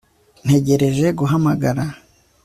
Ntegereje 0.45 1.07
guhamagara 1.19 1.83